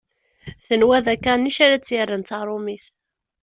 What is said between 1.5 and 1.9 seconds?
ara